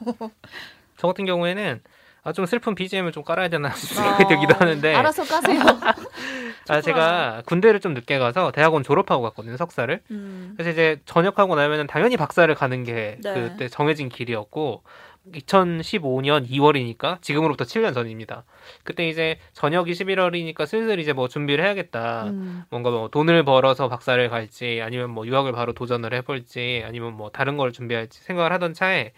[0.96, 1.80] 저 같은 경우에는
[2.24, 5.60] 아, 좀 슬픈 BGM을 좀 깔아야 되나 싶은 생각이 들기도 하는데 알아서 까세요.
[6.68, 10.54] 아, 제가 군대를 좀 늦게 가서 대학원 졸업하고 갔거든요 석사를 음.
[10.56, 13.34] 그래서 이제 전역하고 나면은 당연히 박사를 가는 게 네.
[13.34, 14.82] 그때 정해진 길이었고
[15.32, 18.44] 2015년 2월이니까 지금으로부터 7년 전입니다.
[18.82, 22.24] 그때 이제 전역이 11월이니까 슬슬 이제 뭐 준비를 해야겠다.
[22.24, 22.64] 음.
[22.70, 27.56] 뭔가 뭐 돈을 벌어서 박사를 갈지 아니면 뭐 유학을 바로 도전을 해볼지 아니면 뭐 다른
[27.56, 29.12] 걸 준비할지 생각을 하던 차에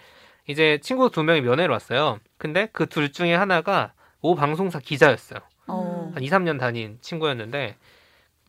[0.48, 2.18] 이제 친구 두 명이 면회를 왔어요.
[2.38, 5.40] 근데 그 둘 중에 하나가 오 방송사 기자였어요.
[5.68, 6.12] 어.
[6.14, 7.76] 한 2, 3년 다닌 친구였는데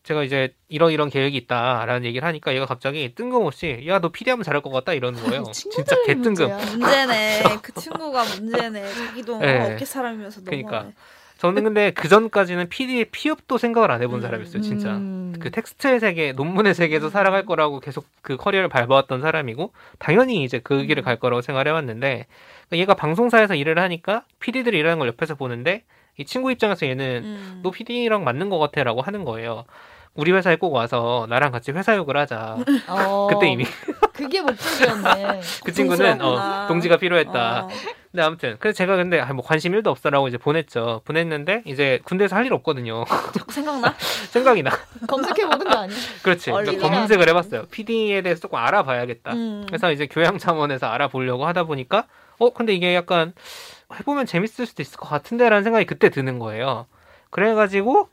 [0.04, 4.62] 제가 이제 이런 이런 계획이 있다라는 얘기를 하니까 얘가 갑자기 뜬금없이 야너 PD 하면 잘할
[4.62, 5.42] 것 같다 이러는 거예요.
[5.52, 6.48] 진짜 개뜬금.
[6.56, 7.42] 문제네.
[7.62, 8.94] 그 친구가 문제네.
[8.94, 9.72] 자기도 네.
[9.72, 10.50] 업계 사람이면서 너무.
[10.50, 10.92] 그러니까.
[11.38, 14.96] 저는 근데 그 전까지는 PD의 피업도 생각을 안 해본 사람이었어요, 진짜.
[14.96, 15.34] 음.
[15.38, 20.84] 그 텍스트의 세계, 논문의 세계에서 살아갈 거라고 계속 그 커리어를 밟아왔던 사람이고, 당연히 이제 그
[20.84, 22.26] 길을 갈 거라고 생각해왔는데,
[22.72, 25.84] 얘가 방송사에서 일을 하니까 PD들이 일하는 걸 옆에서 보는데,
[26.16, 27.60] 이 친구 입장에서 얘는 음.
[27.62, 29.64] 너 PD랑 맞는 것 같아라고 하는 거예요.
[30.18, 32.56] 우리 회사에 꼭 와서 나랑 같이 회사 욕을 하자.
[32.88, 33.64] 어, 그때 이미
[34.12, 35.40] 그게 목적이었네.
[35.64, 36.20] 그 친구는.
[36.20, 37.64] 어, 동지가 필요했다.
[37.66, 37.68] 어.
[38.10, 41.02] 근데 아무튼 그래서 제가 근데 아, 뭐 관심 1도 없어라고 이제 보냈죠.
[41.04, 43.04] 보냈는데 이제 군대에서 할 일 없거든요.
[43.32, 43.94] 자꾸 생각나?
[44.32, 44.70] 생각이 나.
[45.06, 45.96] 검색해 보는 거 아니야?
[46.24, 46.50] 그렇지.
[46.50, 47.66] 검색을 해봤어요.
[47.70, 49.34] PD에 대해서 조금 알아봐야겠다.
[49.34, 49.64] 음.
[49.68, 52.06] 그래서 이제 교양자원에서 알아보려고 하다 보니까
[52.40, 53.34] 어 근데 이게 약간
[53.94, 56.86] 해보면 재밌을 수도 있을 것 같은데라는 생각이 그때 드는 거예요.
[57.30, 58.08] 그래가지고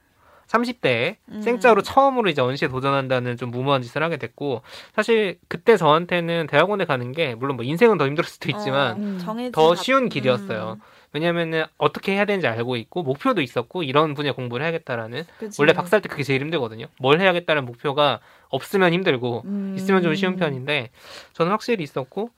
[0.47, 1.41] 30대에 음.
[1.41, 4.61] 생짜로 처음으로 이제 언시에 도전한다는 좀 무모한 짓을 하게 됐고
[4.95, 9.51] 사실 그때 저한테는 대학원에 가는 게 물론 뭐 인생은 더 힘들 수도 있지만 어, 음.
[9.51, 10.77] 더 답- 쉬운 길이었어요.
[10.79, 10.81] 음.
[11.13, 15.61] 왜냐면은 어떻게 해야 되는지 알고 있고 목표도 있었고 이런 분야 공부를 해야겠다라는 그치.
[15.61, 16.87] 원래 박사할 때 그게 제일 힘들거든요.
[16.99, 19.73] 뭘 해야겠다는 목표가 없으면 힘들고 음.
[19.77, 20.89] 있으면 좀 쉬운 편인데
[21.33, 22.31] 저는 확실히 있었고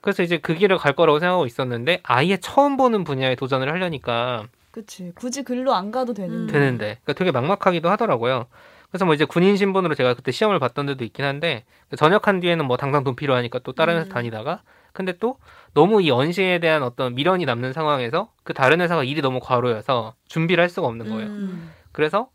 [0.00, 4.44] 그래서 이제 그 길을 갈 거라고 생각하고 있었는데 아예 처음 보는 분야에 도전을 하려니까
[4.76, 5.10] 그치.
[5.14, 6.36] 굳이 글로 안 가도 되는데.
[6.36, 6.46] 음.
[6.46, 8.44] 되는데 그러니까 되게 막막하기도 하더라고요.
[8.90, 11.64] 그래서 뭐 이제 군인 신분으로 제가 그때 시험을 봤던 데도 있긴 한데
[11.96, 14.08] 전역한 뒤에는 뭐 당장 돈 필요하니까 또 다른 회사 음.
[14.10, 14.60] 다니다가
[14.92, 15.38] 근데 또
[15.72, 20.60] 너무 이 언시에 대한 어떤 미련이 남는 상황에서 그 다른 회사가 일이 너무 과로여서 준비를
[20.60, 21.26] 할 수가 없는 거예요.
[21.26, 21.72] 음.
[21.92, 22.28] 그래서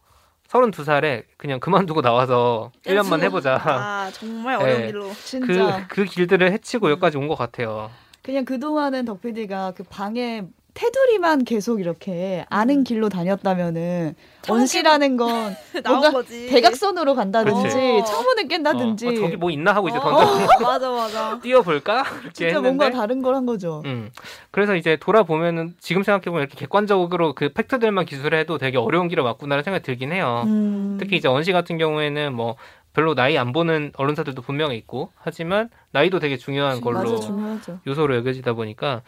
[0.47, 3.61] 32살에 그냥 그만두고 나와서 1년만 해보자.
[3.63, 4.87] 아 정말 어려운 네.
[4.87, 5.07] 길로.
[5.09, 5.87] 그, 진짜.
[5.87, 7.91] 그 길들을 헤치고 여기까지 온 것 같아요.
[8.23, 12.83] 그냥 그동안은 덕PD가 그 방에 테두리만 계속 이렇게 아는 음.
[12.83, 14.15] 길로 다녔다면은
[14.49, 16.47] 원시라는 건 나온 뭔가 거지.
[16.47, 18.03] 대각선으로 간다든지 그치.
[18.11, 20.01] 창문을 깬다든지 어, 어, 저기 뭐 있나 하고 이제 어.
[20.01, 21.39] 던져 맞아 맞아.
[21.43, 22.01] 뛰어볼까?
[22.01, 23.81] 이렇게 진짜 했는데 뭔가 다른 걸 한 거죠.
[23.85, 24.09] 음.
[24.51, 29.63] 그래서 이제 돌아보면은 지금 생각해 보면 이렇게 객관적으로 그 팩트들만 기술해도 되게 어려운 길을 왔구나라는
[29.63, 30.43] 생각이 들긴 해요.
[30.47, 30.97] 음.
[30.99, 32.55] 특히 이제 언시 같은 경우에는 뭐
[32.93, 37.79] 별로 나이 안 보는 언론사들도 분명히 있고 하지만 나이도 되게 중요한 걸로 맞아 중요하죠.
[37.87, 39.01] 요소로 여겨지다 보니까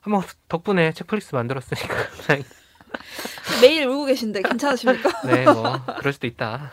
[0.00, 1.94] 한번 덕분에 책플릭스 만들었으니까.
[3.62, 5.10] 매일 울고 계신데 괜찮으십니까?
[5.26, 6.70] 네, 뭐 그럴 수도 있다.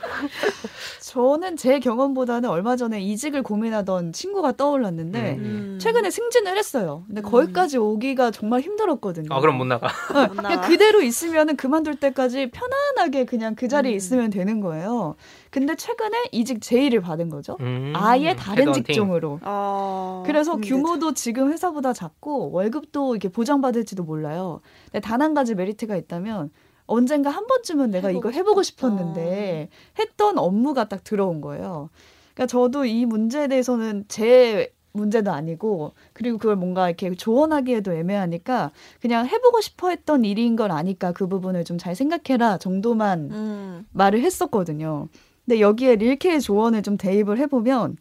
[1.01, 5.78] 저는 제 경험보다는 얼마 전에 이직을 고민하던 친구가 떠올랐는데 음.
[5.82, 7.04] 최근에 승진을 했어요.
[7.08, 7.23] 근데 음.
[7.23, 9.28] 거기까지 오기가 정말 힘들었거든요.
[9.32, 9.88] 아 그럼 못 나가.
[10.13, 10.67] 네, 못 그냥 나가.
[10.67, 13.95] 그대로 있으면은 그만둘 때까지 편안하게 그냥 그 자리에 음.
[13.95, 15.15] 있으면 되는 거예요.
[15.56, 17.56] 근데 최근에 이직 제의를 받은 거죠.
[17.62, 18.84] 음, 아예 다른 헤드헌팅.
[18.84, 19.39] 직종으로.
[19.44, 20.76] 어, 그래서 힘들죠.
[20.76, 24.60] 규모도 지금 회사보다 작고 월급도 이렇게 보장받을지도 몰라요.
[24.91, 26.52] 근데 단 한 가지 메리트가 있다면
[26.88, 28.63] 언젠가 한 번쯤은 내가 해보고 이거 해보고.
[28.63, 31.89] 싶었는데 했던 업무가 딱 들어온 거예요.
[32.34, 39.26] 그러니까 저도 이 문제에 대해서는 제 문제도 아니고 그리고 그걸 뭔가 이렇게 조언하기에도 애매하니까 그냥
[39.26, 43.86] 해보고 싶어 했던 일인 걸 아니까 그 부분을 좀 잘 생각해라 정도만 음.
[43.94, 45.08] 말을 했었거든요.
[45.45, 47.97] 근데 여기에 릴케의 조언을 좀 대입을 해보면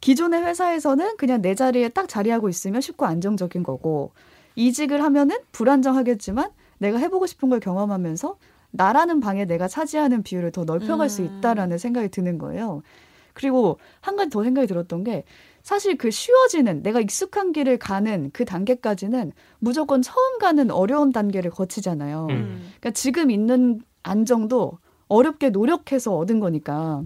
[0.00, 4.12] 기존의 회사에서는 그냥 내 자리에 딱 자리하고 있으면 쉽고 안정적인 거고
[4.54, 8.36] 이직을 하면은 불안정하겠지만 내가 해보고 싶은 걸 경험하면서
[8.70, 11.38] 나라는 방에 내가 차지하는 비율을 더 넓혀갈 수 음.
[11.38, 12.82] 있다라는 생각이 드는 거예요.
[13.32, 15.24] 그리고 한 가지 더 생각이 들었던 게
[15.62, 22.26] 사실 그 쉬워지는 내가 익숙한 길을 가는 그 단계까지는 무조건 처음 가는 어려운 단계를 거치잖아요.
[22.30, 22.30] 음.
[22.30, 22.72] 음.
[22.80, 24.78] 그러니까 지금 있는 안정도
[25.08, 27.02] 어렵게 노력해서 얻은 거니까.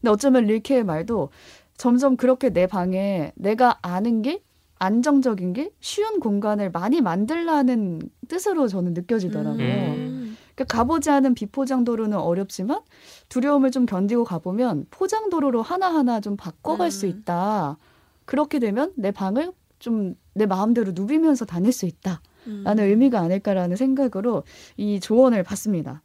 [0.00, 1.30] 근데 어쩌면 릴케의 말도
[1.76, 4.40] 점점 그렇게 내 방에 내가 아는 길,
[4.78, 9.64] 안정적인 길, 쉬운 공간을 많이 만들라는 뜻으로 저는 느껴지더라고요.
[9.64, 10.36] 음.
[10.54, 12.80] 그러니까 가보지 않은 비포장도로는 어렵지만
[13.28, 17.10] 두려움을 좀 견디고 가보면 포장도로로 하나하나 좀 바꿔갈 수 음.
[17.10, 17.76] 있다.
[18.24, 22.22] 그렇게 되면 내 방을 좀 내 마음대로 누비면서 다닐 수 있다.
[22.46, 22.62] 음.
[22.64, 24.44] 라는 의미가 아닐까라는 생각으로
[24.76, 26.02] 이 조언을 받습니다.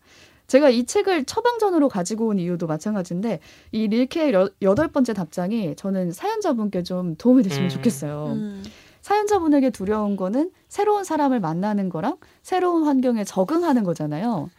[0.48, 3.40] 제가 이 책을 처방전으로 가지고 온 이유도 마찬가지인데
[3.72, 7.70] 이 릴케의 여- 여덟 번째 답장이 저는 사연자분께 좀 도움이 됐으면 음.
[7.70, 8.26] 좋겠어요.
[8.36, 8.64] 음.
[9.02, 14.50] 사연자분에게 두려운 거는 새로운 사람을 만나는 거랑 새로운 환경에 적응하는 거잖아요.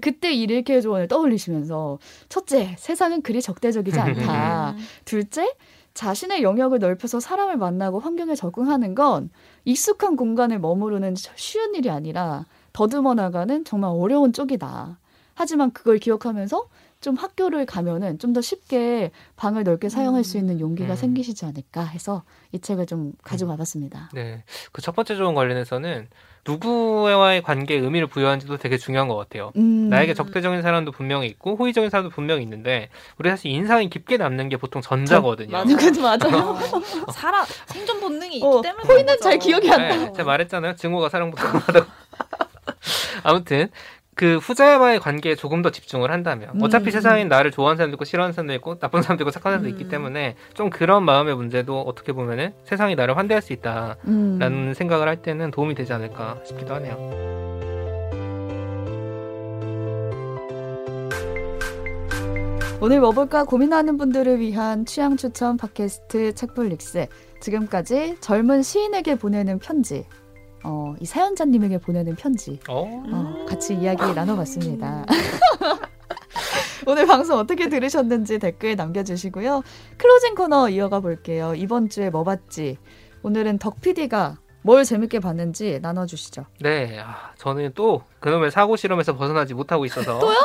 [0.00, 4.70] 그때 이 릴케의 조언을 떠올리시면서 첫째, 세상은 그리 적대적이지 않다.
[4.72, 4.78] 음.
[5.04, 5.54] 둘째,
[5.94, 9.30] 자신의 영역을 넓혀서 사람을 만나고 환경에 적응하는 건
[9.64, 14.98] 익숙한 공간을 머무르는 쉬운 일이 아니라 더듬어 나가는 정말 어려운 쪽이다.
[15.34, 16.68] 하지만 그걸 기억하면서
[17.00, 20.96] 좀 학교를 가면은 좀 더 쉽게 방을 넓게 사용할 수 있는 용기가 음.
[20.96, 24.10] 생기시지 않을까 해서 이 책을 좀 가지고 와봤습니다.
[24.14, 24.42] 네.
[24.72, 26.08] 그 첫 번째 조언 관련해서는
[26.46, 29.50] 누구와의 관계에 의미를 부여하는지도 되게 중요한 것 같아요.
[29.56, 34.48] 음, 나에게 적대적인 사람도 분명히 있고 호의적인 사람도 분명히 있는데 우리 사실 인상이 깊게 남는
[34.50, 35.52] 게 보통 전자거든요.
[35.52, 35.76] 맞아.
[35.76, 36.58] 그것도 맞아요.
[37.06, 39.38] 어, 사람 생존 본능이 있기 어, 때문에 호의는 잘.
[39.38, 40.76] 기억이 안 네, 제가 말했잖아요.
[40.76, 41.86] 증오가 사랑보다 강하다고.
[43.22, 43.68] 아무튼
[44.14, 46.90] 그 후자와의 관계에 조금 더 집중을 한다면 음, 어차피 음.
[46.92, 49.70] 세상엔 나를 좋아하는 사람도 있고 싫어하는 사람도 있고 나쁜 사람도 있고 착한 사람도 음.
[49.72, 54.72] 있기 때문에 좀 그런 마음의 문제도 어떻게 보면은 세상이 나를 환대할 수 있다라는 음.
[54.74, 57.34] 생각을 할 때는 도움이 되지 않을까 싶기도 하네요.
[62.80, 67.06] 오늘 뭐 볼까 고민하는 분들을 위한 취향 추천 팟캐스트 책플릭스.
[67.40, 70.04] 지금까지 젊은 시인에게 보내는 편지.
[70.64, 72.58] 어, 이 사연자님에게 보내는 편지.
[72.68, 72.84] 어?
[73.12, 75.04] 어, 같이 이야기 나눠봤습니다.
[76.86, 79.62] 오늘 방송 어떻게 들으셨는지 댓글 남겨주시고요.
[79.96, 81.54] 클로징 코너 이어가 볼게요.
[81.56, 82.78] 이번 주에 뭐 봤지?
[83.22, 86.46] 오늘은 덕 PD가 뭘 재밌게 봤는지 나눠주시죠.
[86.60, 90.36] 네, 아, 저는 또 그놈의 사고 실험에서 벗어나지 못하고 있어서 또요?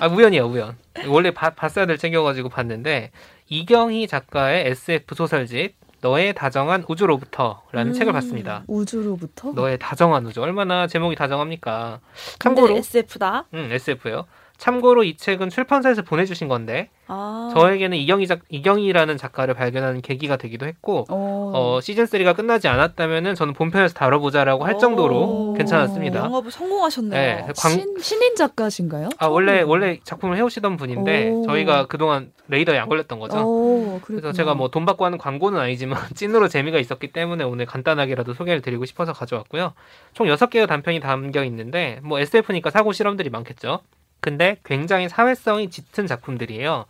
[0.00, 0.76] 아 우연이야 우연.
[1.08, 3.10] 원래 바- 봤어야 될 챙겨가지고 봤는데
[3.48, 7.92] 이경희 작가의 SF 소설집 너의 다정한 우주로부터라는 음.
[7.92, 8.64] 책을 봤습니다.
[8.66, 9.52] 우주로부터?
[9.52, 12.00] 너의 다정한 우주 얼마나 제목이 다정합니까?
[12.38, 13.46] 참고로 SF다.
[13.54, 14.26] 음, SF요.
[14.60, 17.50] 참고로 이 책은 출판사에서 보내주신 건데 아.
[17.54, 23.34] 저에게는 이경희 작 이경희라는 작가를 발견하는 계기가 되기도 했고 어, 어, 시즌 3가 끝나지 않았다면은
[23.34, 25.54] 저는 본편에서 다뤄보자라고 할 정도로 오.
[25.54, 26.20] 괜찮았습니다.
[26.26, 27.10] 영업을 성공하셨네요.
[27.46, 29.08] 네, 광- 신, 신인 작가신가요?
[29.18, 29.68] 아 원래 처음이에요.
[29.68, 31.46] 원래 작품을 해오시던 분인데 오.
[31.46, 33.38] 저희가 그동안 레이더에 안 걸렸던 거죠.
[33.40, 34.32] 오, 그래서.
[34.32, 38.84] 제가 뭐 돈 받고 하는 광고는 아니지만 찐으로 재미가 있었기 때문에 오늘 간단하게라도 소개를 드리고
[38.84, 39.72] 싶어서 가져왔고요.
[40.12, 43.80] 총 6개의 단편이 담겨 있는데 뭐 SF니까 사고 실험들이 많겠죠.
[44.20, 46.86] 근데 굉장히 사회성이 짙은 작품들이에요.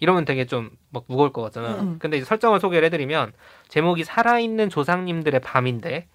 [0.00, 1.80] 이러면 되게 좀 막 무거울 것 같잖아.
[1.80, 1.98] 음.
[1.98, 3.34] 근데 이제 설정을 소개를 해드리면
[3.68, 6.06] 제목이 살아있는 조상님들의 밤인데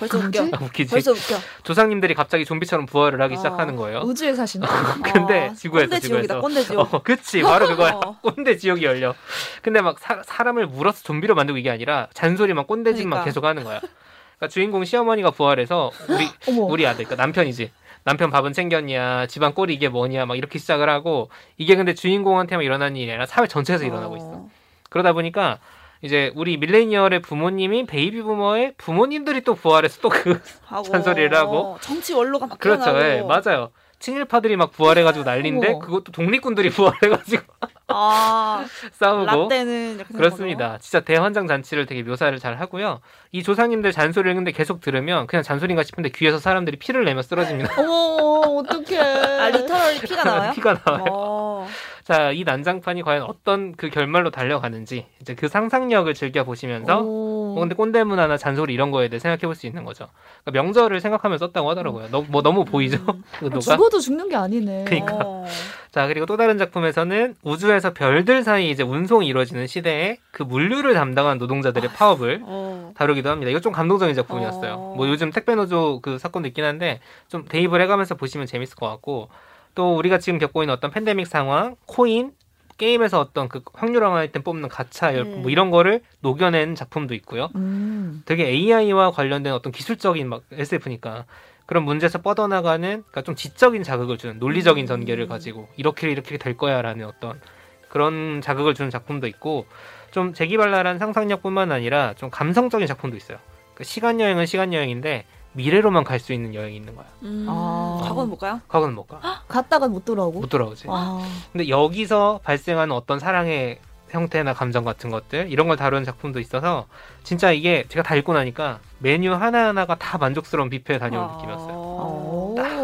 [0.00, 0.38] 벌써 뭐지?
[0.40, 0.56] 웃겨.
[0.56, 0.90] 아, 웃기지.
[0.90, 1.36] 벌써 웃겨.
[1.62, 3.36] 조상님들이 갑자기 좀비처럼 부활을 하기 어.
[3.36, 4.00] 시작하는 거예요.
[4.00, 4.66] 우주에 사시나?
[5.12, 6.40] 근데 아, 지구에서 꼰대 지옥이다.
[6.40, 6.94] 꼰대 지옥.
[6.94, 7.92] 어, 그치 바로 그거야.
[7.92, 8.18] 어.
[8.22, 9.14] 꼰대 지옥이 열려.
[9.62, 13.24] 근데 막 사, 사람을 물어서 좀비로 만들고 이게 아니라 잔소리만 꼰대짓만 그러니까.
[13.24, 13.78] 계속 하는 거야.
[13.80, 16.28] 그러니까 주인공 시어머니가 부활해서 우리.
[16.68, 17.70] 우리 아들, 그러니까 남편이지.
[18.04, 22.96] 남편 밥은 챙겼냐, 집안 꼴이 이게 뭐냐, 막 이렇게 시작을 하고 이게 근데 주인공한테만 일어나는
[22.96, 24.26] 일이 아니라 사회 전체에서 일어나고 있어.
[24.26, 24.50] 어.
[24.90, 25.58] 그러다 보니까
[26.02, 31.78] 이제 우리 millennial의 부모님이 baby boomer의 부모님들이 또 부활해서 또 그 잔소리를 하고.
[31.80, 32.90] 정치 원로가 막 그렇죠.
[33.00, 33.70] 예, 맞아요.
[34.04, 35.78] 친일파들이 막 부활해가지고 난리인데.
[35.78, 37.42] 그것도 독립군들이 부활해가지고
[37.88, 40.78] 아 싸우고 라떼는 그렇습니다.
[40.78, 43.00] 진짜 대환장 잔치를 되게 묘사를 잘 하고요.
[43.32, 47.80] 이 조상님들 잔소리를 근데 계속 들으면 그냥 잔소리인가 싶은데 귀에서 사람들이 피를 내며 쓰러집니다.
[47.80, 48.84] 어머, 어떡해.
[48.84, 49.02] 거죠.
[49.02, 50.52] 아 literally 피가 나와요?
[50.54, 51.04] 피가 나와요.
[51.10, 51.68] 어.
[52.04, 57.54] 자, 이 난장판이 과연 어떤 그 결말로 달려가는지 이제 그 상상력을 즐겨 보시면서 오.
[57.56, 60.08] 어, 근데 꼰대 문화나 잔소리 이런 거에 대해 생각해 볼 수 있는 거죠.
[60.44, 62.08] 그러니까 명절을 생각하면서 썼다고 하더라고요.
[62.10, 62.98] 너, 뭐 너무 보이죠?
[63.08, 63.22] 음.
[63.40, 63.60] 의도가.
[63.60, 64.84] 죽어도 죽는 게 아니네.
[64.84, 65.18] 그러니까.
[65.24, 65.46] 어.
[65.92, 71.38] 자, 그리고 또 다른 작품에서는 우주에서 별들 사이 이제 운송이 이루어지는 시대에 그 물류를 담당한
[71.38, 72.92] 노동자들의 파업을 어.
[72.96, 73.50] 다루기도 합니다.
[73.50, 74.74] 이거 좀 감동적인 작품이었어요.
[74.74, 74.94] 어.
[74.94, 78.88] 뭐 요즘 택배 노조 그 사건도 있긴 한데 좀 대입을 해 가면서 보시면 재밌을 것
[78.90, 79.28] 같고
[79.74, 82.32] 또 우리가 지금 겪고 있는 어떤 팬데믹 상황, 코인,
[82.76, 85.42] 게임에서 어떤 그 확률화 아이템 뽑는 가차 열- 음.
[85.42, 87.50] 뭐 이런 거를 녹여낸 작품도 있고요.
[87.54, 88.22] 음.
[88.26, 91.24] 되게 AI와 관련된 어떤 기술적인 막 SF니까
[91.66, 94.86] 그런 문제에서 뻗어나가는 그러니까 좀 지적인 자극을 주는 논리적인 음.
[94.86, 97.40] 전개를 가지고 이렇게 이렇게 될 거야라는 어떤
[97.88, 99.66] 그런 자극을 주는 작품도 있고
[100.10, 103.38] 좀 재기발랄한 상상력뿐만 아니라 좀 감성적인 작품도 있어요.
[103.74, 107.06] 그 시간 여행은 시간 여행인데 미래로만 갈 수 있는 여행이 있는 거야.
[107.22, 107.46] 음.
[107.48, 108.00] 아.
[108.02, 108.60] 과거는 못 가요?
[108.68, 109.20] 과거는 못 가.
[109.48, 110.40] 갔다가 못 돌아오고.
[110.40, 110.86] 못 돌아오지.
[110.88, 111.20] 아.
[111.52, 113.78] 근데 여기서 발생하는 어떤 사랑의
[114.10, 116.86] 형태나 감정 같은 것들 이런 걸 다루는 작품도 있어서
[117.24, 121.74] 진짜 이게 제가 다 읽고 나니까 메뉴 하나하나가 다 만족스러운 뷔페에 다녀온 느낌이었어요.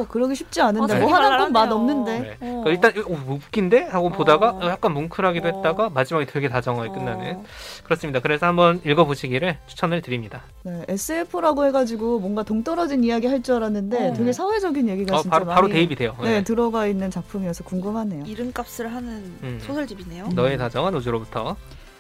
[0.01, 0.07] 오, 어.
[0.09, 1.71] 그러기 쉽지 않은데 어, 뭐 하나 건 맛.
[1.71, 2.19] 없는데.
[2.21, 2.37] 네.
[2.41, 2.63] 어.
[2.65, 4.61] 그러니까 일단 어, 뭐 웃긴데 하고 보다가 어.
[4.67, 5.53] 약간 뭉클하기도 어.
[5.57, 7.45] 했다가 마지막에 되게 다정하게 끝나는 어.
[7.85, 8.21] 그렇습니다.
[8.21, 10.43] 그래서 한번 읽어보시기를 추천을 드립니다.
[10.63, 14.13] 네, SF라고 해가지고 뭔가 동떨어진 이야기 할 줄 알았는데 어.
[14.13, 16.15] 되게 사회적인 얘기가 어, 진짜 바로 많이 바로 대입이 돼요.
[16.21, 16.45] 네, 네.
[16.45, 18.25] 들어가 있는 작품이어서 궁금하네요.
[18.27, 19.11] 이름값을 하는
[19.43, 19.59] 음.
[19.63, 20.29] 소설집이네요.
[20.35, 21.57] 너의 다정한 우주로부터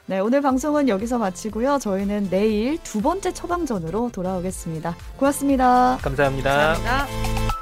[0.06, 1.78] 네, 오늘 방송은 여기서 마치고요.
[1.80, 4.96] 저희는 내일 두 번째 처방전으로 돌아오겠습니다.
[5.16, 5.98] 고맙습니다.
[6.02, 6.74] 감사합니다.
[6.74, 7.59] 감사합니다.